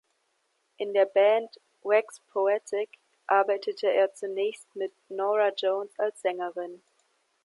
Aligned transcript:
In 0.77 0.95
der 0.95 1.05
Band 1.05 1.59
"Wax 1.83 2.21
Poetic" 2.21 2.97
arbeitete 3.27 3.85
er 3.93 4.11
zunächst 4.15 4.75
mit 4.75 4.91
Norah 5.09 5.53
Jones 5.55 5.91
als 5.99 6.19
Sängerin. 6.23 6.81